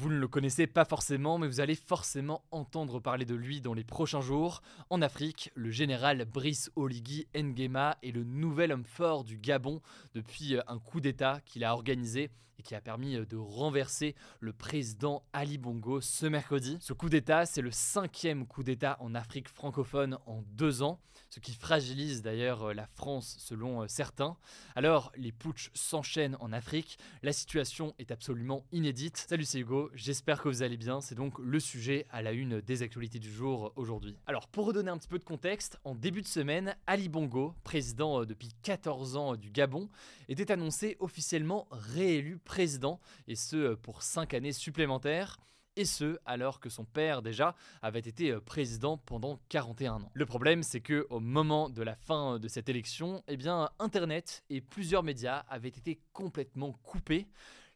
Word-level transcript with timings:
Vous 0.00 0.10
ne 0.10 0.18
le 0.20 0.28
connaissez 0.28 0.68
pas 0.68 0.84
forcément, 0.84 1.38
mais 1.38 1.48
vous 1.48 1.58
allez 1.58 1.74
forcément 1.74 2.44
entendre 2.52 3.00
parler 3.00 3.24
de 3.24 3.34
lui 3.34 3.60
dans 3.60 3.74
les 3.74 3.82
prochains 3.82 4.20
jours. 4.20 4.62
En 4.90 5.02
Afrique, 5.02 5.50
le 5.56 5.72
général 5.72 6.24
Brice 6.24 6.70
Oligui 6.76 7.26
Nguema 7.34 7.98
est 8.04 8.12
le 8.12 8.22
nouvel 8.22 8.70
homme 8.70 8.84
fort 8.84 9.24
du 9.24 9.38
Gabon 9.38 9.82
depuis 10.14 10.54
euh, 10.54 10.60
un 10.68 10.78
coup 10.78 11.00
d'État 11.00 11.40
qu'il 11.44 11.64
a 11.64 11.72
organisé 11.72 12.30
et 12.58 12.62
qui 12.62 12.74
a 12.74 12.80
permis 12.80 13.16
euh, 13.16 13.24
de 13.24 13.36
renverser 13.36 14.14
le 14.40 14.52
président 14.52 15.22
Ali 15.32 15.58
Bongo 15.58 16.00
ce 16.00 16.26
mercredi. 16.26 16.76
Ce 16.80 16.92
coup 16.92 17.08
d'État, 17.08 17.46
c'est 17.46 17.62
le 17.62 17.70
cinquième 17.70 18.46
coup 18.46 18.62
d'État 18.62 18.96
en 19.00 19.14
Afrique 19.14 19.48
francophone 19.48 20.18
en 20.26 20.42
deux 20.52 20.82
ans, 20.82 21.00
ce 21.30 21.40
qui 21.40 21.54
fragilise 21.54 22.22
d'ailleurs 22.22 22.70
euh, 22.70 22.74
la 22.74 22.86
France 22.86 23.36
selon 23.38 23.86
certains. 23.88 24.36
Alors, 24.74 25.12
les 25.16 25.32
putschs 25.32 25.70
s'enchaînent 25.74 26.36
en 26.40 26.52
Afrique, 26.52 26.98
la 27.22 27.32
situation 27.32 27.94
est 27.98 28.10
absolument 28.10 28.64
inédite. 28.72 29.24
Salut 29.28 29.44
c'est 29.44 29.60
Hugo, 29.60 29.87
j'espère 29.94 30.42
que 30.42 30.48
vous 30.48 30.62
allez 30.62 30.76
bien, 30.76 31.00
c'est 31.00 31.14
donc 31.14 31.38
le 31.38 31.60
sujet 31.60 32.06
à 32.10 32.22
la 32.22 32.32
une 32.32 32.60
des 32.60 32.82
actualités 32.82 33.18
du 33.18 33.30
jour 33.30 33.72
aujourd'hui. 33.76 34.16
Alors, 34.26 34.48
pour 34.48 34.66
redonner 34.66 34.90
un 34.90 34.98
petit 34.98 35.08
peu 35.08 35.18
de 35.18 35.24
contexte, 35.24 35.78
en 35.84 35.94
début 35.94 36.22
de 36.22 36.26
semaine, 36.26 36.76
Ali 36.86 37.08
Bongo, 37.08 37.54
président 37.64 38.24
depuis 38.24 38.50
14 38.62 39.16
ans 39.16 39.36
du 39.36 39.50
Gabon, 39.50 39.88
était 40.28 40.50
annoncé 40.50 40.96
officiellement 41.00 41.66
réélu 41.70 42.38
président, 42.38 43.00
et 43.26 43.36
ce 43.36 43.74
pour 43.74 44.02
5 44.02 44.34
années 44.34 44.52
supplémentaires 44.52 45.38
et 45.78 45.84
ce 45.84 46.18
alors 46.26 46.58
que 46.58 46.68
son 46.68 46.84
père 46.84 47.22
déjà 47.22 47.54
avait 47.82 48.00
été 48.00 48.34
président 48.40 48.98
pendant 48.98 49.38
41 49.48 50.02
ans. 50.02 50.10
Le 50.12 50.26
problème 50.26 50.64
c'est 50.64 50.80
que 50.80 51.06
au 51.08 51.20
moment 51.20 51.70
de 51.70 51.82
la 51.82 51.94
fin 51.94 52.40
de 52.40 52.48
cette 52.48 52.68
élection, 52.68 53.22
eh 53.28 53.38
internet 53.78 54.42
et 54.50 54.60
plusieurs 54.60 55.04
médias 55.04 55.44
avaient 55.48 55.68
été 55.68 56.00
complètement 56.12 56.72
coupés. 56.82 57.28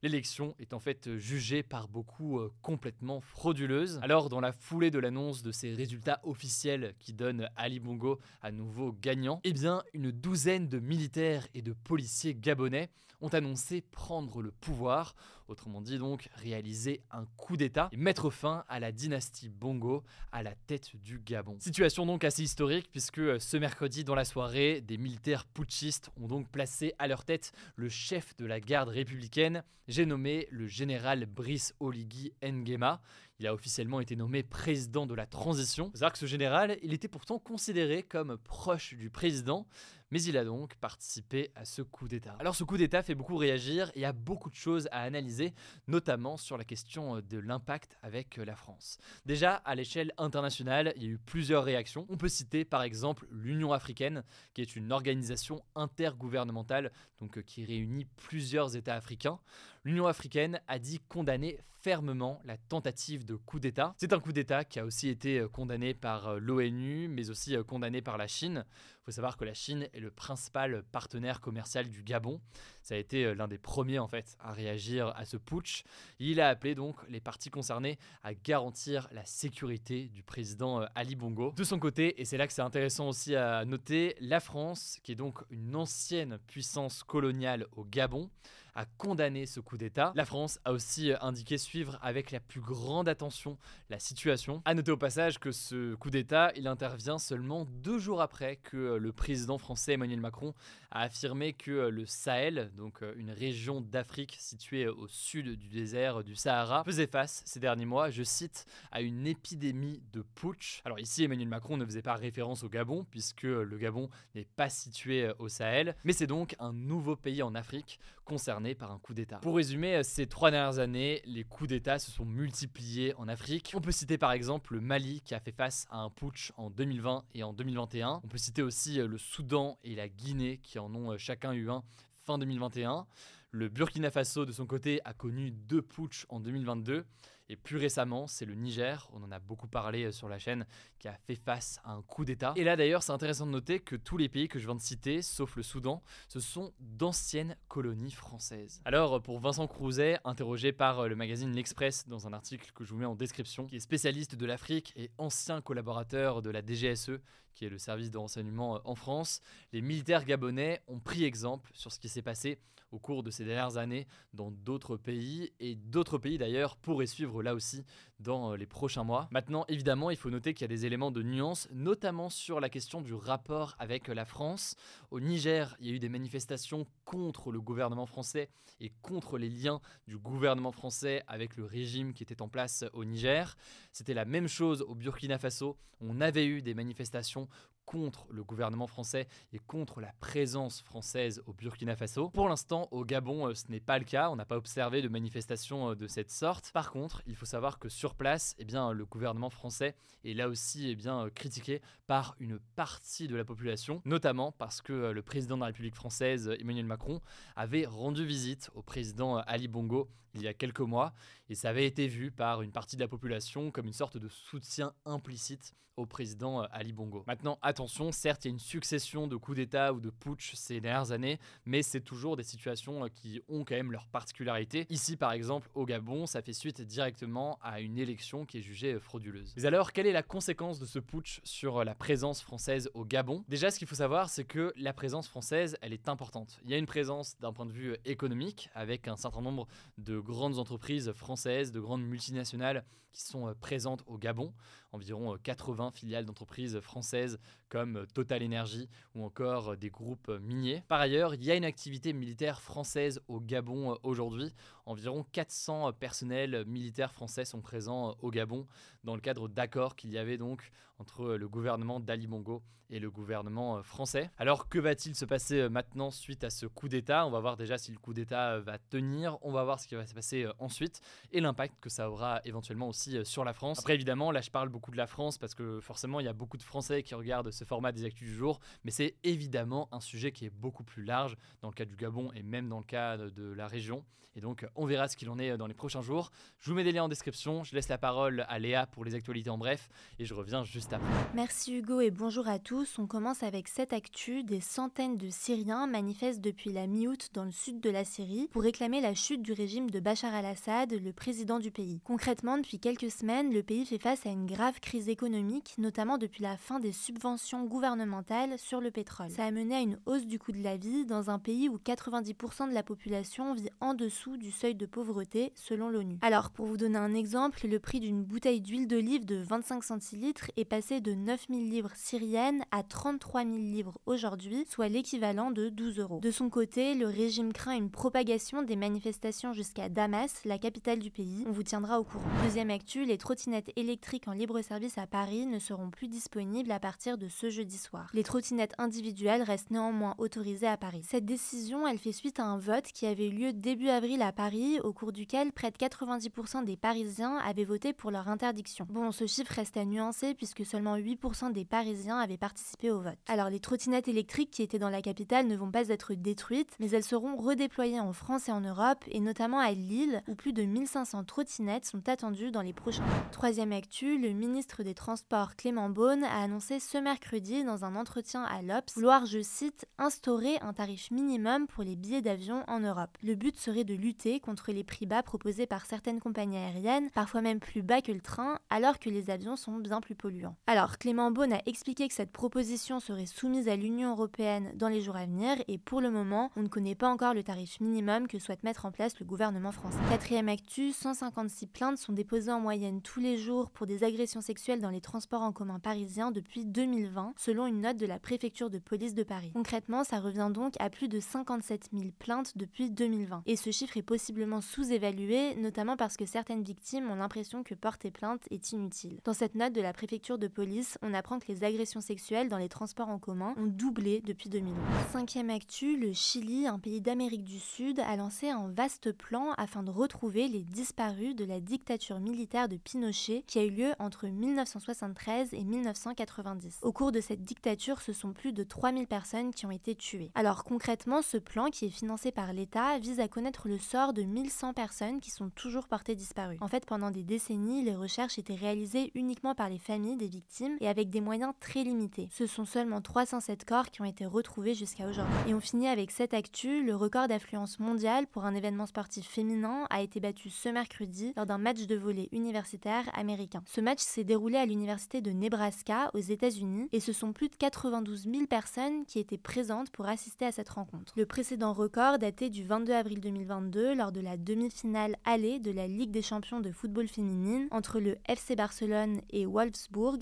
L'élection 0.04 0.56
est 0.58 0.72
en 0.72 0.80
fait 0.80 1.16
jugée 1.16 1.62
par 1.62 1.86
beaucoup 1.86 2.40
euh, 2.40 2.52
complètement 2.60 3.20
frauduleuse. 3.20 4.00
Alors, 4.02 4.28
dans 4.28 4.40
la 4.40 4.52
foulée 4.52 4.90
de 4.90 4.98
l'annonce 4.98 5.44
de 5.44 5.52
ces 5.52 5.72
résultats 5.74 6.18
officiels 6.24 6.94
qui 6.98 7.12
donnent 7.12 7.48
Ali 7.54 7.78
Bongo 7.78 8.18
à 8.40 8.50
nouveau 8.50 8.92
gagnant, 9.00 9.40
eh 9.44 9.52
bien, 9.52 9.84
une 9.94 10.10
douzaine 10.10 10.66
de 10.66 10.80
militaires 10.80 11.46
et 11.54 11.62
de 11.62 11.72
policiers 11.72 12.34
gabonais 12.34 12.90
ont 13.20 13.28
annoncé 13.28 13.80
prendre 13.80 14.42
le 14.42 14.50
pouvoir, 14.50 15.14
autrement 15.52 15.80
dit 15.80 15.98
donc 15.98 16.28
réaliser 16.34 17.02
un 17.10 17.24
coup 17.36 17.56
d'État 17.56 17.88
et 17.92 17.96
mettre 17.96 18.30
fin 18.30 18.64
à 18.68 18.80
la 18.80 18.90
dynastie 18.90 19.48
Bongo 19.48 20.02
à 20.32 20.42
la 20.42 20.54
tête 20.54 20.96
du 20.96 21.18
Gabon. 21.18 21.56
Situation 21.60 22.06
donc 22.06 22.24
assez 22.24 22.42
historique 22.42 22.90
puisque 22.90 23.18
euh, 23.18 23.38
ce 23.38 23.56
mercredi 23.56 24.02
dans 24.02 24.14
la 24.14 24.24
soirée, 24.24 24.80
des 24.80 24.98
militaires 24.98 25.44
putschistes 25.44 26.10
ont 26.20 26.26
donc 26.26 26.50
placé 26.50 26.94
à 26.98 27.06
leur 27.06 27.24
tête 27.24 27.52
le 27.76 27.88
chef 27.88 28.36
de 28.36 28.46
la 28.46 28.60
garde 28.60 28.88
républicaine, 28.88 29.62
j'ai 29.88 30.06
nommé 30.06 30.48
le 30.50 30.66
général 30.66 31.26
Brice 31.26 31.74
Oligui 31.80 32.32
Nguema. 32.42 33.00
Il 33.42 33.48
a 33.48 33.54
officiellement 33.54 33.98
été 33.98 34.14
nommé 34.14 34.44
président 34.44 35.04
de 35.04 35.14
la 35.14 35.26
transition. 35.26 35.90
que 35.90 36.18
ce 36.18 36.26
général, 36.26 36.78
il 36.80 36.92
était 36.92 37.08
pourtant 37.08 37.40
considéré 37.40 38.04
comme 38.04 38.38
proche 38.38 38.94
du 38.94 39.10
président, 39.10 39.66
mais 40.12 40.22
il 40.22 40.36
a 40.36 40.44
donc 40.44 40.76
participé 40.76 41.50
à 41.56 41.64
ce 41.64 41.82
coup 41.82 42.06
d'État. 42.06 42.36
Alors 42.38 42.54
ce 42.54 42.62
coup 42.62 42.76
d'État 42.76 43.02
fait 43.02 43.16
beaucoup 43.16 43.36
réagir 43.36 43.88
et 43.88 43.92
il 43.96 44.02
y 44.02 44.04
a 44.04 44.12
beaucoup 44.12 44.48
de 44.48 44.54
choses 44.54 44.86
à 44.92 45.00
analyser, 45.00 45.54
notamment 45.88 46.36
sur 46.36 46.56
la 46.56 46.62
question 46.62 47.20
de 47.20 47.38
l'impact 47.38 47.98
avec 48.02 48.36
la 48.36 48.54
France. 48.54 48.98
Déjà, 49.26 49.56
à 49.56 49.74
l'échelle 49.74 50.12
internationale, 50.18 50.92
il 50.94 51.02
y 51.02 51.06
a 51.06 51.08
eu 51.08 51.18
plusieurs 51.18 51.64
réactions. 51.64 52.06
On 52.10 52.16
peut 52.16 52.28
citer 52.28 52.64
par 52.64 52.84
exemple 52.84 53.26
l'Union 53.32 53.72
africaine, 53.72 54.22
qui 54.54 54.60
est 54.60 54.76
une 54.76 54.92
organisation 54.92 55.64
intergouvernementale 55.74 56.92
donc, 57.18 57.38
euh, 57.38 57.42
qui 57.42 57.64
réunit 57.64 58.04
plusieurs 58.04 58.76
États 58.76 58.94
africains. 58.94 59.40
L'Union 59.82 60.06
africaine 60.06 60.60
a 60.68 60.78
dit 60.78 61.00
condamner 61.08 61.58
fermement 61.82 62.40
la 62.44 62.56
tentative 62.56 63.24
de 63.24 63.31
coup 63.38 63.60
d'État. 63.60 63.94
C'est 63.98 64.12
un 64.12 64.20
coup 64.20 64.32
d'État 64.32 64.64
qui 64.64 64.78
a 64.78 64.84
aussi 64.84 65.08
été 65.08 65.40
euh, 65.40 65.48
condamné 65.48 65.94
par 65.94 66.28
euh, 66.28 66.38
l'ONU, 66.38 67.08
mais 67.08 67.30
aussi 67.30 67.56
condamné 67.66 68.02
par 68.02 68.18
la 68.18 68.26
Chine. 68.26 68.64
Il 69.02 69.06
faut 69.06 69.16
savoir 69.16 69.36
que 69.36 69.44
la 69.44 69.52
Chine 69.52 69.88
est 69.92 69.98
le 69.98 70.12
principal 70.12 70.84
partenaire 70.92 71.40
commercial 71.40 71.90
du 71.90 72.04
Gabon. 72.04 72.40
Ça 72.82 72.94
a 72.94 72.98
été 72.98 73.24
euh, 73.24 73.34
l'un 73.34 73.48
des 73.48 73.58
premiers 73.58 73.98
en 73.98 74.06
fait 74.06 74.36
à 74.38 74.52
réagir 74.52 75.08
à 75.16 75.24
ce 75.24 75.36
putsch. 75.36 75.82
Il 76.20 76.40
a 76.40 76.48
appelé 76.48 76.76
donc 76.76 76.94
les 77.08 77.20
parties 77.20 77.50
concernées 77.50 77.98
à 78.22 78.32
garantir 78.32 79.08
la 79.10 79.24
sécurité 79.24 80.04
du 80.04 80.22
président 80.22 80.82
euh, 80.82 80.86
Ali 80.94 81.16
Bongo. 81.16 81.52
De 81.56 81.64
son 81.64 81.80
côté, 81.80 82.20
et 82.20 82.24
c'est 82.24 82.36
là 82.36 82.46
que 82.46 82.52
c'est 82.52 82.62
intéressant 82.62 83.08
aussi 83.08 83.34
à 83.34 83.64
noter, 83.64 84.14
la 84.20 84.38
France, 84.38 85.00
qui 85.02 85.10
est 85.10 85.16
donc 85.16 85.40
une 85.50 85.74
ancienne 85.74 86.38
puissance 86.46 87.02
coloniale 87.02 87.66
au 87.72 87.84
Gabon, 87.84 88.30
a 88.74 88.86
condamné 88.86 89.46
ce 89.46 89.60
coup 89.60 89.76
d'État. 89.76 90.12
La 90.14 90.24
France 90.24 90.58
a 90.64 90.72
aussi 90.72 91.12
indiqué 91.20 91.58
suivre 91.58 91.98
avec 92.02 92.30
la 92.30 92.40
plus 92.40 92.60
grande 92.60 93.08
attention 93.08 93.58
la 93.90 93.98
situation. 93.98 94.62
A 94.64 94.74
noter 94.74 94.92
au 94.92 94.96
passage 94.96 95.38
que 95.38 95.52
ce 95.52 95.94
coup 95.94 96.10
d'État, 96.10 96.52
il 96.56 96.66
intervient 96.66 97.18
seulement 97.18 97.64
deux 97.66 97.98
jours 97.98 98.22
après 98.22 98.56
que 98.56 98.91
le 98.98 99.12
président 99.12 99.58
français 99.58 99.94
Emmanuel 99.94 100.20
Macron 100.20 100.54
a 100.90 101.02
affirmé 101.02 101.52
que 101.52 101.88
le 101.88 102.06
Sahel, 102.06 102.70
donc 102.76 103.02
une 103.16 103.30
région 103.30 103.80
d'Afrique 103.80 104.36
située 104.38 104.88
au 104.88 105.08
sud 105.08 105.58
du 105.58 105.68
désert 105.68 106.22
du 106.22 106.34
Sahara, 106.34 106.84
faisait 106.84 107.06
face 107.06 107.42
ces 107.46 107.60
derniers 107.60 107.86
mois, 107.86 108.10
je 108.10 108.22
cite, 108.22 108.66
à 108.90 109.00
une 109.00 109.26
épidémie 109.26 110.02
de 110.12 110.22
putsch. 110.34 110.82
Alors 110.84 111.00
ici, 111.00 111.24
Emmanuel 111.24 111.48
Macron 111.48 111.76
ne 111.76 111.84
faisait 111.84 112.02
pas 112.02 112.14
référence 112.14 112.62
au 112.62 112.68
Gabon, 112.68 113.04
puisque 113.10 113.42
le 113.42 113.78
Gabon 113.78 114.10
n'est 114.34 114.44
pas 114.56 114.68
situé 114.68 115.30
au 115.38 115.48
Sahel, 115.48 115.96
mais 116.04 116.12
c'est 116.12 116.26
donc 116.26 116.54
un 116.58 116.72
nouveau 116.72 117.16
pays 117.16 117.42
en 117.42 117.54
Afrique 117.54 117.98
concerné 118.24 118.74
par 118.74 118.92
un 118.92 118.98
coup 118.98 119.14
d'État. 119.14 119.38
Pour 119.38 119.56
résumer, 119.56 119.96
euh, 119.96 120.02
ces 120.02 120.26
trois 120.26 120.50
dernières 120.50 120.78
années, 120.78 121.22
les 121.24 121.44
coups 121.44 121.68
d'État 121.68 121.98
se 121.98 122.10
sont 122.10 122.24
multipliés 122.24 123.14
en 123.16 123.28
Afrique. 123.28 123.72
On 123.74 123.80
peut 123.80 123.92
citer 123.92 124.18
par 124.18 124.32
exemple 124.32 124.74
le 124.74 124.80
Mali 124.80 125.20
qui 125.22 125.34
a 125.34 125.40
fait 125.40 125.52
face 125.52 125.86
à 125.90 125.98
un 125.98 126.10
putsch 126.10 126.52
en 126.56 126.70
2020 126.70 127.24
et 127.34 127.42
en 127.42 127.52
2021. 127.52 128.20
On 128.24 128.28
peut 128.28 128.38
citer 128.38 128.62
aussi 128.62 128.81
euh, 128.88 129.06
le 129.06 129.18
Soudan 129.18 129.78
et 129.84 129.94
la 129.94 130.08
Guinée 130.08 130.58
qui 130.62 130.78
en 130.78 130.94
ont 130.94 131.12
euh, 131.12 131.18
chacun 131.18 131.52
eu 131.52 131.70
un 131.70 131.82
fin 132.24 132.38
2021. 132.38 133.06
Le 133.50 133.68
Burkina 133.68 134.10
Faso, 134.10 134.46
de 134.46 134.52
son 134.52 134.66
côté, 134.66 135.00
a 135.04 135.12
connu 135.12 135.50
deux 135.50 135.82
putschs 135.82 136.26
en 136.30 136.40
2022. 136.40 137.04
Et 137.48 137.56
plus 137.56 137.76
récemment, 137.76 138.26
c'est 138.26 138.46
le 138.46 138.54
Niger, 138.54 139.10
on 139.12 139.22
en 139.22 139.30
a 139.30 139.38
beaucoup 139.38 139.68
parlé 139.68 140.04
euh, 140.04 140.10
sur 140.12 140.26
la 140.26 140.38
chaîne, 140.38 140.64
qui 140.98 141.06
a 141.06 141.12
fait 141.12 141.34
face 141.34 141.80
à 141.84 141.92
un 141.92 142.00
coup 142.00 142.24
d'État. 142.24 142.54
Et 142.56 142.64
là 142.64 142.76
d'ailleurs, 142.76 143.02
c'est 143.02 143.12
intéressant 143.12 143.44
de 143.44 143.50
noter 143.50 143.78
que 143.78 143.94
tous 143.94 144.16
les 144.16 144.30
pays 144.30 144.48
que 144.48 144.58
je 144.58 144.64
viens 144.64 144.74
de 144.74 144.80
citer, 144.80 145.20
sauf 145.20 145.56
le 145.56 145.62
Soudan, 145.62 146.02
ce 146.28 146.40
sont 146.40 146.72
d'anciennes 146.80 147.56
colonies 147.68 148.12
françaises. 148.12 148.80
Alors 148.86 149.20
pour 149.20 149.38
Vincent 149.38 149.66
Crouzet, 149.66 150.18
interrogé 150.24 150.72
par 150.72 151.08
le 151.08 151.14
magazine 151.14 151.52
L'Express 151.52 152.08
dans 152.08 152.26
un 152.26 152.32
article 152.32 152.70
que 152.74 152.84
je 152.84 152.90
vous 152.94 152.98
mets 152.98 153.04
en 153.04 153.16
description, 153.16 153.66
qui 153.66 153.76
est 153.76 153.80
spécialiste 153.80 154.34
de 154.34 154.46
l'Afrique 154.46 154.94
et 154.96 155.10
ancien 155.18 155.60
collaborateur 155.60 156.40
de 156.40 156.48
la 156.48 156.62
DGSE, 156.62 157.20
qui 157.54 157.64
est 157.64 157.68
le 157.68 157.78
service 157.78 158.10
de 158.10 158.18
renseignement 158.18 158.76
euh, 158.76 158.78
en 158.84 158.94
France, 158.94 159.40
les 159.72 159.80
militaires 159.80 160.24
gabonais 160.24 160.80
ont 160.88 161.00
pris 161.00 161.24
exemple 161.24 161.70
sur 161.74 161.92
ce 161.92 161.98
qui 161.98 162.08
s'est 162.08 162.22
passé 162.22 162.58
au 162.92 162.98
cours 162.98 163.22
de 163.22 163.30
ces 163.30 163.44
dernières 163.44 163.78
années 163.78 164.06
dans 164.34 164.50
d'autres 164.50 164.96
pays 164.96 165.50
et 165.58 165.74
d'autres 165.74 166.18
pays 166.18 166.38
d'ailleurs 166.38 166.76
pourraient 166.76 167.06
suivre 167.06 167.42
là 167.42 167.54
aussi 167.54 167.84
dans 168.20 168.52
euh, 168.52 168.56
les 168.56 168.66
prochains 168.66 169.02
mois. 169.02 169.28
Maintenant, 169.32 169.64
évidemment, 169.68 170.10
il 170.10 170.16
faut 170.16 170.30
noter 170.30 170.54
qu'il 170.54 170.62
y 170.62 170.66
a 170.66 170.68
des 170.68 170.86
éléments 170.86 171.10
de 171.10 171.22
nuance, 171.22 171.68
notamment 171.72 172.28
sur 172.28 172.60
la 172.60 172.68
question 172.68 173.00
du 173.00 173.14
rapport 173.14 173.74
avec 173.78 174.08
la 174.08 174.24
France. 174.24 174.76
Au 175.10 175.20
Niger, 175.20 175.74
il 175.80 175.88
y 175.88 175.90
a 175.90 175.94
eu 175.94 175.98
des 175.98 176.10
manifestations 176.10 176.86
contre 177.04 177.50
le 177.50 177.60
gouvernement 177.60 178.06
français 178.06 178.48
et 178.80 178.92
contre 179.02 179.38
les 179.38 179.48
liens 179.48 179.80
du 180.06 180.18
gouvernement 180.18 180.72
français 180.72 181.22
avec 181.26 181.56
le 181.56 181.64
régime 181.64 182.12
qui 182.12 182.22
était 182.22 182.42
en 182.42 182.48
place 182.48 182.84
au 182.92 183.04
Niger. 183.04 183.56
C'était 183.92 184.14
la 184.14 184.24
même 184.24 184.48
chose 184.48 184.82
au 184.82 184.94
Burkina 184.94 185.38
Faso. 185.38 185.76
On 186.00 186.20
avait 186.20 186.46
eu 186.46 186.62
des 186.62 186.74
manifestations 186.74 187.41
façon 187.46 187.71
contre 187.84 188.26
le 188.30 188.44
gouvernement 188.44 188.86
français 188.86 189.28
et 189.52 189.58
contre 189.58 190.00
la 190.00 190.12
présence 190.20 190.80
française 190.82 191.42
au 191.46 191.52
Burkina 191.52 191.96
Faso. 191.96 192.30
Pour 192.30 192.48
l'instant, 192.48 192.88
au 192.90 193.04
Gabon, 193.04 193.48
euh, 193.48 193.54
ce 193.54 193.70
n'est 193.70 193.80
pas 193.80 193.98
le 193.98 194.04
cas. 194.04 194.30
On 194.30 194.36
n'a 194.36 194.44
pas 194.44 194.56
observé 194.56 195.02
de 195.02 195.08
manifestations 195.08 195.90
euh, 195.90 195.94
de 195.94 196.06
cette 196.06 196.30
sorte. 196.30 196.70
Par 196.72 196.90
contre, 196.90 197.22
il 197.26 197.36
faut 197.36 197.46
savoir 197.46 197.78
que 197.78 197.88
sur 197.88 198.14
place, 198.14 198.54
eh 198.58 198.64
bien, 198.64 198.92
le 198.92 199.04
gouvernement 199.04 199.50
français 199.50 199.94
est 200.24 200.34
là 200.34 200.48
aussi 200.48 200.90
eh 200.90 200.94
bien, 200.94 201.26
euh, 201.26 201.30
critiqué 201.30 201.82
par 202.06 202.36
une 202.38 202.58
partie 202.76 203.28
de 203.28 203.36
la 203.36 203.44
population, 203.44 204.02
notamment 204.04 204.52
parce 204.52 204.80
que 204.80 204.92
le 204.92 205.22
président 205.22 205.56
de 205.56 205.60
la 205.60 205.66
République 205.66 205.94
française, 205.94 206.54
Emmanuel 206.58 206.86
Macron, 206.86 207.20
avait 207.56 207.86
rendu 207.86 208.24
visite 208.24 208.70
au 208.74 208.82
président 208.82 209.38
Ali 209.38 209.68
Bongo 209.68 210.08
il 210.34 210.42
y 210.42 210.48
a 210.48 210.54
quelques 210.54 210.80
mois, 210.80 211.12
et 211.48 211.54
ça 211.54 211.68
avait 211.68 211.86
été 211.86 212.06
vu 212.08 212.30
par 212.30 212.62
une 212.62 212.72
partie 212.72 212.96
de 212.96 213.00
la 213.02 213.08
population 213.08 213.70
comme 213.70 213.86
une 213.86 213.92
sorte 213.92 214.16
de 214.16 214.28
soutien 214.28 214.94
implicite 215.04 215.74
au 215.96 216.06
président 216.06 216.62
Ali 216.72 216.92
Bongo. 216.92 217.22
Maintenant, 217.26 217.58
attention, 217.72 218.12
certes, 218.12 218.44
il 218.44 218.48
y 218.48 218.50
a 218.50 218.52
une 218.52 218.58
succession 218.58 219.26
de 219.26 219.36
coups 219.36 219.56
d'État 219.56 219.94
ou 219.94 220.00
de 220.00 220.10
putsch 220.10 220.54
ces 220.54 220.80
dernières 220.80 221.10
années, 221.10 221.40
mais 221.64 221.82
c'est 221.82 222.02
toujours 222.02 222.36
des 222.36 222.42
situations 222.42 223.08
qui 223.08 223.40
ont 223.48 223.64
quand 223.64 223.74
même 223.74 223.92
leur 223.92 224.06
particularité. 224.08 224.86
Ici, 224.90 225.16
par 225.16 225.32
exemple, 225.32 225.70
au 225.74 225.86
Gabon, 225.86 226.26
ça 226.26 226.42
fait 226.42 226.52
suite 226.52 226.82
directement 226.82 227.58
à 227.62 227.80
une 227.80 227.98
élection 227.98 228.44
qui 228.44 228.58
est 228.58 228.62
jugée 228.62 229.00
frauduleuse. 229.00 229.54
Mais 229.56 229.64
alors, 229.64 229.92
quelle 229.92 230.06
est 230.06 230.12
la 230.12 230.22
conséquence 230.22 230.78
de 230.78 230.84
ce 230.84 230.98
putsch 230.98 231.40
sur 231.44 231.82
la 231.82 231.94
présence 231.94 232.42
française 232.42 232.90
au 232.92 233.06
Gabon? 233.06 233.42
Déjà, 233.48 233.70
ce 233.70 233.78
qu'il 233.78 233.88
faut 233.88 233.94
savoir, 233.94 234.28
c'est 234.28 234.44
que 234.44 234.74
la 234.76 234.92
présence 234.92 235.26
française, 235.26 235.76
elle 235.80 235.94
est 235.94 236.10
importante. 236.10 236.60
Il 236.64 236.70
y 236.70 236.74
a 236.74 236.78
une 236.78 236.86
présence 236.86 237.38
d'un 237.40 237.54
point 237.54 237.66
de 237.66 237.72
vue 237.72 237.96
économique, 238.04 238.68
avec 238.74 239.08
un 239.08 239.16
certain 239.16 239.40
nombre 239.40 239.66
de 239.96 240.18
grandes 240.18 240.58
entreprises 240.58 241.10
françaises, 241.12 241.72
de 241.72 241.80
grandes 241.80 242.04
multinationales 242.04 242.84
qui 243.12 243.22
sont 243.22 243.48
euh, 243.48 243.54
présentes 243.54 244.02
au 244.06 244.18
Gabon, 244.18 244.52
environ 244.92 245.36
80 245.42 245.86
euh, 245.86 245.90
filiales 245.90 246.24
d'entreprises 246.24 246.80
françaises 246.80 247.38
comme 247.68 247.96
euh, 247.96 248.06
Total 248.14 248.44
Energy 248.44 248.88
ou 249.14 249.24
encore 249.24 249.76
des 249.76 249.90
groupes 249.90 250.30
miniers. 250.40 250.82
Par 250.88 251.00
ailleurs, 251.00 251.34
il 251.34 251.44
y 251.44 251.50
a 251.50 251.54
une 251.54 251.64
activité 251.64 252.12
militaire 252.12 252.60
française 252.60 253.20
au 253.28 253.40
Gabon 253.40 253.98
aujourd'hui. 254.02 254.52
Environ 254.86 255.24
400 255.32 255.92
personnels 255.92 256.64
militaires 256.66 257.12
français 257.12 257.44
sont 257.44 257.60
présents 257.60 258.16
au 258.20 258.30
Gabon 258.30 258.66
dans 259.04 259.14
le 259.14 259.20
cadre 259.20 259.48
d'accords 259.48 259.96
qu'il 259.96 260.10
y 260.10 260.18
avait 260.18 260.38
donc 260.38 260.70
entre 261.02 261.34
le 261.34 261.48
gouvernement 261.48 261.98
d'Ali 261.98 262.28
Bongo 262.28 262.62
et 262.90 263.00
le 263.00 263.10
gouvernement 263.10 263.82
français. 263.82 264.30
Alors 264.38 264.68
que 264.68 264.78
va-t-il 264.78 265.16
se 265.16 265.24
passer 265.24 265.68
maintenant 265.68 266.12
suite 266.12 266.44
à 266.44 266.50
ce 266.50 266.66
coup 266.66 266.88
d'État? 266.88 267.26
On 267.26 267.30
va 267.30 267.40
voir 267.40 267.56
déjà 267.56 267.76
si 267.76 267.90
le 267.90 267.98
coup 267.98 268.14
d'État 268.14 268.60
va 268.60 268.78
tenir, 268.78 269.36
on 269.42 269.50
va 269.50 269.64
voir 269.64 269.80
ce 269.80 269.88
qui 269.88 269.96
va 269.96 270.06
se 270.06 270.14
passer 270.14 270.46
ensuite 270.60 271.00
et 271.32 271.40
l'impact 271.40 271.80
que 271.80 271.88
ça 271.88 272.08
aura 272.08 272.40
éventuellement 272.44 272.88
aussi 272.88 273.18
euh, 273.18 273.24
sur 273.24 273.44
la 273.44 273.52
France. 273.52 273.80
Après, 273.80 273.94
évidemment, 273.94 274.30
là, 274.30 274.42
je 274.42 274.50
parle 274.50 274.68
beaucoup 274.68 274.92
de 274.92 274.96
la 274.96 275.08
France 275.08 275.38
parce 275.38 275.56
que 275.56 275.80
forcément, 275.80 276.20
il 276.20 276.26
y 276.26 276.28
a 276.28 276.32
beaucoup 276.32 276.58
de 276.58 276.62
Français 276.62 277.02
qui 277.02 277.16
regardent 277.16 277.50
ce 277.50 277.64
format 277.64 277.90
des 277.90 278.04
actus 278.04 278.28
du 278.28 278.36
jour, 278.36 278.60
mais 278.84 278.92
c'est 278.92 279.16
évidemment 279.24 279.88
un 279.90 280.00
sujet 280.00 280.30
qui 280.30 280.44
est 280.44 280.50
beaucoup 280.50 280.84
plus 280.84 281.02
large 281.02 281.36
dans 281.62 281.68
le 281.68 281.74
cas 281.74 281.84
du 281.84 281.96
Gabon 281.96 282.30
et 282.32 282.44
même 282.44 282.68
dans 282.68 282.78
le 282.78 282.84
cas 282.84 283.16
de 283.16 283.52
la 283.52 283.66
région. 283.66 284.04
Et 284.34 284.40
donc, 284.40 284.66
on 284.76 284.86
verra 284.86 285.08
ce 285.08 285.16
qu'il 285.16 285.28
en 285.28 285.38
est 285.38 285.50
euh, 285.50 285.56
dans 285.56 285.66
les 285.66 285.74
prochains 285.74 286.00
jours. 286.00 286.30
Je 286.58 286.70
vous 286.70 286.76
mets 286.76 286.84
des 286.84 286.92
liens 286.92 287.04
en 287.04 287.08
description. 287.08 287.64
Je 287.64 287.74
laisse 287.74 287.88
la 287.88 287.98
parole 287.98 288.46
à 288.48 288.58
Léa 288.58 288.86
pour 288.86 289.04
les 289.04 289.14
actualités 289.14 289.50
en 289.50 289.58
bref 289.58 289.88
et 290.18 290.24
je 290.24 290.34
reviens 290.34 290.64
juste 290.64 290.91
Merci 291.34 291.74
Hugo 291.74 292.00
et 292.00 292.10
bonjour 292.10 292.48
à 292.48 292.58
tous. 292.58 292.98
On 292.98 293.06
commence 293.06 293.42
avec 293.42 293.68
cette 293.68 293.92
actu. 293.92 294.42
Des 294.42 294.60
centaines 294.60 295.16
de 295.16 295.30
Syriens 295.30 295.86
manifestent 295.86 296.40
depuis 296.40 296.72
la 296.72 296.86
mi-août 296.86 297.30
dans 297.32 297.44
le 297.44 297.50
sud 297.50 297.80
de 297.80 297.90
la 297.90 298.04
Syrie 298.04 298.48
pour 298.52 298.62
réclamer 298.62 299.00
la 299.00 299.14
chute 299.14 299.42
du 299.42 299.52
régime 299.52 299.90
de 299.90 300.00
Bachar 300.00 300.34
al-Assad, 300.34 300.92
le 300.92 301.12
président 301.12 301.58
du 301.58 301.70
pays. 301.70 302.00
Concrètement, 302.04 302.58
depuis 302.58 302.78
quelques 302.78 303.10
semaines, 303.10 303.52
le 303.52 303.62
pays 303.62 303.86
fait 303.86 303.98
face 303.98 304.26
à 304.26 304.30
une 304.30 304.46
grave 304.46 304.80
crise 304.80 305.08
économique, 305.08 305.74
notamment 305.78 306.18
depuis 306.18 306.42
la 306.42 306.56
fin 306.56 306.80
des 306.80 306.92
subventions 306.92 307.64
gouvernementales 307.64 308.58
sur 308.58 308.80
le 308.80 308.90
pétrole. 308.90 309.30
Ça 309.30 309.44
a 309.44 309.50
mené 309.50 309.76
à 309.76 309.80
une 309.80 309.98
hausse 310.06 310.26
du 310.26 310.38
coût 310.38 310.52
de 310.52 310.62
la 310.62 310.76
vie 310.76 311.06
dans 311.06 311.30
un 311.30 311.38
pays 311.38 311.68
où 311.68 311.78
90% 311.78 312.68
de 312.68 312.74
la 312.74 312.82
population 312.82 313.54
vit 313.54 313.70
en 313.80 313.94
dessous 313.94 314.36
du 314.36 314.50
seuil 314.50 314.74
de 314.74 314.86
pauvreté 314.86 315.52
selon 315.54 315.88
l'ONU. 315.88 316.18
Alors, 316.22 316.50
pour 316.50 316.66
vous 316.66 316.76
donner 316.76 316.98
un 316.98 317.14
exemple, 317.14 317.66
le 317.66 317.78
prix 317.78 318.00
d'une 318.00 318.22
bouteille 318.22 318.60
d'huile 318.60 318.86
d'olive 318.86 319.24
de 319.24 319.36
25 319.36 319.84
centilitres 319.84 320.50
est 320.56 320.64
passé 320.64 320.81
de 320.90 321.14
9 321.14 321.46
000 321.48 321.60
livres 321.60 321.92
syriennes 321.94 322.64
à 322.72 322.82
33 322.82 323.44
000 323.44 323.56
livres 323.56 323.98
aujourd'hui, 324.06 324.66
soit 324.68 324.88
l'équivalent 324.88 325.52
de 325.52 325.68
12 325.68 326.00
euros. 326.00 326.18
De 326.20 326.32
son 326.32 326.50
côté, 326.50 326.94
le 326.94 327.06
régime 327.06 327.52
craint 327.52 327.76
une 327.76 327.90
propagation 327.90 328.62
des 328.62 328.74
manifestations 328.74 329.52
jusqu'à 329.52 329.88
Damas, 329.88 330.40
la 330.44 330.58
capitale 330.58 330.98
du 330.98 331.12
pays. 331.12 331.44
On 331.46 331.52
vous 331.52 331.62
tiendra 331.62 332.00
au 332.00 332.04
courant. 332.04 332.24
Deuxième 332.42 332.70
actu, 332.70 333.04
les 333.04 333.16
trottinettes 333.16 333.70
électriques 333.76 334.26
en 334.26 334.32
libre 334.32 334.60
service 334.60 334.98
à 334.98 335.06
Paris 335.06 335.46
ne 335.46 335.60
seront 335.60 335.90
plus 335.90 336.08
disponibles 336.08 336.72
à 336.72 336.80
partir 336.80 337.16
de 337.16 337.28
ce 337.28 337.48
jeudi 337.48 337.78
soir. 337.78 338.10
Les 338.12 338.24
trottinettes 338.24 338.74
individuelles 338.78 339.42
restent 339.42 339.70
néanmoins 339.70 340.16
autorisées 340.18 340.66
à 340.66 340.76
Paris. 340.76 341.04
Cette 341.08 341.24
décision, 341.24 341.86
elle 341.86 341.98
fait 341.98 342.12
suite 342.12 342.40
à 342.40 342.44
un 342.44 342.58
vote 342.58 342.86
qui 342.86 343.06
avait 343.06 343.28
eu 343.28 343.32
lieu 343.32 343.52
début 343.52 343.88
avril 343.88 344.20
à 344.20 344.32
Paris, 344.32 344.80
au 344.80 344.92
cours 344.92 345.12
duquel 345.12 345.52
près 345.52 345.70
de 345.70 345.76
90% 345.76 346.64
des 346.64 346.76
Parisiens 346.76 347.36
avaient 347.36 347.64
voté 347.64 347.92
pour 347.92 348.10
leur 348.10 348.28
interdiction. 348.28 348.84
Bon, 348.90 349.12
ce 349.12 349.26
chiffre 349.26 349.52
reste 349.54 349.76
à 349.76 349.84
nuancer 349.84 350.34
puisque 350.34 350.61
seulement 350.64 350.96
8% 350.96 351.52
des 351.52 351.64
Parisiens 351.64 352.18
avaient 352.18 352.36
participé 352.36 352.90
au 352.90 353.00
vote. 353.00 353.18
Alors 353.26 353.50
les 353.50 353.60
trottinettes 353.60 354.08
électriques 354.08 354.50
qui 354.50 354.62
étaient 354.62 354.78
dans 354.78 354.90
la 354.90 355.02
capitale 355.02 355.46
ne 355.46 355.56
vont 355.56 355.70
pas 355.70 355.88
être 355.88 356.14
détruites, 356.14 356.76
mais 356.80 356.90
elles 356.90 357.04
seront 357.04 357.36
redéployées 357.36 358.00
en 358.00 358.12
France 358.12 358.48
et 358.48 358.52
en 358.52 358.60
Europe, 358.60 359.04
et 359.08 359.20
notamment 359.20 359.58
à 359.58 359.72
Lille, 359.72 360.22
où 360.28 360.34
plus 360.34 360.52
de 360.52 360.62
1500 360.62 361.24
trottinettes 361.24 361.86
sont 361.86 362.08
attendues 362.08 362.50
dans 362.50 362.62
les 362.62 362.72
prochains 362.72 363.04
mois. 363.04 363.26
Troisième 363.32 363.72
actu, 363.72 364.18
le 364.18 364.30
ministre 364.30 364.82
des 364.82 364.94
Transports 364.94 365.56
Clément 365.56 365.88
Beaune 365.88 366.24
a 366.24 366.42
annoncé 366.42 366.80
ce 366.80 366.98
mercredi 366.98 367.64
dans 367.64 367.84
un 367.84 367.96
entretien 367.96 368.44
à 368.44 368.62
l'Obs 368.62 368.94
vouloir, 368.94 369.26
je 369.26 369.42
cite, 369.42 369.86
instaurer 369.98 370.58
un 370.60 370.72
tarif 370.72 371.10
minimum 371.10 371.66
pour 371.66 371.84
les 371.84 371.96
billets 371.96 372.22
d'avion 372.22 372.64
en 372.68 372.80
Europe. 372.80 373.16
Le 373.22 373.34
but 373.34 373.56
serait 373.56 373.84
de 373.84 373.94
lutter 373.94 374.40
contre 374.40 374.72
les 374.72 374.84
prix 374.84 375.06
bas 375.06 375.22
proposés 375.22 375.66
par 375.66 375.86
certaines 375.86 376.20
compagnies 376.20 376.56
aériennes, 376.56 377.10
parfois 377.10 377.40
même 377.40 377.60
plus 377.60 377.82
bas 377.82 378.02
que 378.02 378.12
le 378.12 378.20
train, 378.20 378.58
alors 378.70 378.98
que 378.98 379.10
les 379.10 379.30
avions 379.30 379.56
sont 379.56 379.78
bien 379.78 380.00
plus 380.00 380.14
polluants. 380.14 380.51
Alors, 380.66 380.98
Clément 380.98 381.30
Beaune 381.30 381.52
a 381.52 381.62
expliqué 381.66 382.08
que 382.08 382.14
cette 382.14 382.32
proposition 382.32 383.00
serait 383.00 383.26
soumise 383.26 383.68
à 383.68 383.76
l'Union 383.76 384.10
européenne 384.10 384.72
dans 384.74 384.88
les 384.88 385.00
jours 385.00 385.16
à 385.16 385.26
venir, 385.26 385.56
et 385.68 385.78
pour 385.78 386.00
le 386.00 386.10
moment, 386.10 386.50
on 386.56 386.62
ne 386.62 386.68
connaît 386.68 386.94
pas 386.94 387.08
encore 387.08 387.34
le 387.34 387.42
tarif 387.42 387.80
minimum 387.80 388.28
que 388.28 388.38
souhaite 388.38 388.62
mettre 388.62 388.86
en 388.86 388.92
place 388.92 389.18
le 389.18 389.26
gouvernement 389.26 389.72
français. 389.72 389.98
Quatrième 390.08 390.48
actu, 390.48 390.92
156 390.92 391.66
plaintes 391.66 391.98
sont 391.98 392.12
déposées 392.12 392.52
en 392.52 392.60
moyenne 392.60 393.02
tous 393.02 393.20
les 393.20 393.38
jours 393.38 393.70
pour 393.70 393.86
des 393.86 394.04
agressions 394.04 394.40
sexuelles 394.40 394.80
dans 394.80 394.90
les 394.90 395.00
transports 395.00 395.42
en 395.42 395.52
commun 395.52 395.78
parisiens 395.78 396.30
depuis 396.30 396.64
2020, 396.64 397.34
selon 397.36 397.66
une 397.66 397.80
note 397.80 397.96
de 397.96 398.06
la 398.06 398.18
préfecture 398.18 398.70
de 398.70 398.78
police 398.78 399.14
de 399.14 399.22
Paris. 399.22 399.50
Concrètement, 399.54 400.04
ça 400.04 400.20
revient 400.20 400.50
donc 400.52 400.74
à 400.80 400.90
plus 400.90 401.08
de 401.08 401.20
57 401.20 401.90
000 401.92 402.10
plaintes 402.18 402.56
depuis 402.56 402.90
2020. 402.90 403.42
Et 403.46 403.56
ce 403.56 403.70
chiffre 403.70 403.96
est 403.96 404.02
possiblement 404.02 404.60
sous-évalué, 404.60 405.54
notamment 405.56 405.96
parce 405.96 406.16
que 406.16 406.26
certaines 406.26 406.62
victimes 406.62 407.10
ont 407.10 407.16
l'impression 407.16 407.62
que 407.62 407.74
porter 407.74 408.10
plainte 408.10 408.42
est 408.50 408.72
inutile. 408.72 409.20
Dans 409.24 409.32
cette 409.32 409.54
note 409.54 409.72
de 409.72 409.80
la 409.80 409.92
préfecture 409.92 410.38
de 410.38 410.41
police, 410.48 410.98
on 411.02 411.14
apprend 411.14 411.38
que 411.38 411.46
les 411.48 411.64
agressions 411.64 412.00
sexuelles 412.00 412.48
dans 412.48 412.58
les 412.58 412.68
transports 412.68 413.08
en 413.08 413.18
commun 413.18 413.54
ont 413.56 413.66
doublé 413.66 414.20
depuis 414.20 414.48
2011. 414.48 414.76
Cinquième 415.12 415.50
actu, 415.50 415.96
le 415.96 416.12
Chili, 416.12 416.66
un 416.66 416.78
pays 416.78 417.00
d'Amérique 417.00 417.44
du 417.44 417.58
Sud, 417.58 418.00
a 418.00 418.16
lancé 418.16 418.50
un 418.50 418.68
vaste 418.68 419.12
plan 419.12 419.52
afin 419.56 419.82
de 419.82 419.90
retrouver 419.90 420.48
les 420.48 420.62
disparus 420.62 421.34
de 421.34 421.44
la 421.44 421.60
dictature 421.60 422.20
militaire 422.20 422.68
de 422.68 422.76
Pinochet 422.76 423.44
qui 423.46 423.58
a 423.58 423.64
eu 423.64 423.70
lieu 423.70 423.92
entre 423.98 424.26
1973 424.26 425.54
et 425.54 425.64
1990. 425.64 426.78
Au 426.82 426.92
cours 426.92 427.12
de 427.12 427.20
cette 427.20 427.44
dictature, 427.44 428.00
ce 428.00 428.12
sont 428.12 428.32
plus 428.32 428.52
de 428.52 428.64
3000 428.64 429.06
personnes 429.06 429.52
qui 429.52 429.66
ont 429.66 429.70
été 429.70 429.94
tuées. 429.94 430.30
Alors 430.34 430.64
concrètement, 430.64 431.22
ce 431.22 431.36
plan 431.36 431.70
qui 431.70 431.86
est 431.86 431.90
financé 431.90 432.32
par 432.32 432.52
l'État 432.52 432.98
vise 432.98 433.20
à 433.20 433.28
connaître 433.28 433.68
le 433.68 433.78
sort 433.78 434.12
de 434.12 434.22
1100 434.22 434.72
personnes 434.74 435.20
qui 435.20 435.30
sont 435.30 435.50
toujours 435.50 435.88
portées 435.88 436.14
disparues. 436.14 436.58
En 436.60 436.68
fait, 436.68 436.86
pendant 436.86 437.10
des 437.10 437.22
décennies, 437.22 437.82
les 437.82 437.94
recherches 437.94 438.38
étaient 438.38 438.54
réalisées 438.54 439.10
uniquement 439.14 439.54
par 439.54 439.68
les 439.68 439.78
familles 439.78 440.16
des 440.16 440.28
victimes 440.32 440.76
et 440.80 440.88
avec 440.88 441.10
des 441.10 441.20
moyens 441.20 441.52
très 441.60 441.84
limités. 441.84 442.28
Ce 442.30 442.46
sont 442.46 442.64
seulement 442.64 443.00
307 443.00 443.64
corps 443.64 443.90
qui 443.90 444.00
ont 444.00 444.06
été 444.06 444.26
retrouvés 444.26 444.74
jusqu'à 444.74 445.06
aujourd'hui. 445.06 445.34
Et 445.46 445.54
on 445.54 445.60
finit 445.60 445.88
avec 445.88 446.10
cette 446.10 446.34
actu, 446.34 446.84
le 446.84 446.96
record 446.96 447.28
d'affluence 447.28 447.78
mondiale 447.78 448.26
pour 448.26 448.44
un 448.44 448.54
événement 448.54 448.86
sportif 448.86 449.28
féminin 449.28 449.86
a 449.90 450.02
été 450.02 450.20
battu 450.20 450.50
ce 450.50 450.68
mercredi 450.68 451.32
lors 451.36 451.46
d'un 451.46 451.58
match 451.58 451.86
de 451.86 451.96
volley 451.96 452.28
universitaire 452.32 453.04
américain. 453.14 453.62
Ce 453.66 453.80
match 453.80 454.00
s'est 454.00 454.24
déroulé 454.24 454.56
à 454.56 454.66
l'université 454.66 455.20
de 455.20 455.30
Nebraska 455.30 456.10
aux 456.14 456.18
États-Unis 456.18 456.88
et 456.92 457.00
ce 457.00 457.12
sont 457.12 457.32
plus 457.32 457.48
de 457.48 457.56
92 457.56 458.28
000 458.30 458.46
personnes 458.46 459.04
qui 459.06 459.18
étaient 459.18 459.36
présentes 459.36 459.90
pour 459.90 460.06
assister 460.06 460.46
à 460.46 460.52
cette 460.52 460.70
rencontre. 460.70 461.12
Le 461.16 461.26
précédent 461.26 461.72
record 461.72 462.18
datait 462.18 462.50
du 462.50 462.64
22 462.64 462.92
avril 462.92 463.20
2022 463.20 463.94
lors 463.94 464.12
de 464.12 464.20
la 464.20 464.36
demi-finale 464.36 465.16
allée 465.24 465.58
de 465.58 465.70
la 465.70 465.86
Ligue 465.86 466.10
des 466.10 466.22
champions 466.22 466.60
de 466.60 466.70
football 466.70 467.08
féminine 467.08 467.68
entre 467.70 468.00
le 468.00 468.16
FC 468.26 468.56
Barcelone 468.56 469.20
et 469.30 469.46
Wolfsburg 469.46 470.21